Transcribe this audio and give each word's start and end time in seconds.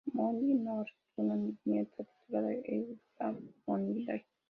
Molly 0.15 0.55
Norris 0.55 0.91
creó 1.15 1.27
una 1.27 1.35
viñeta 1.63 2.03
titulada 2.03 2.51
"Everybody 2.53 2.97
Draw 3.19 3.39
Mohammed 3.67 4.05
Day! 4.07 4.25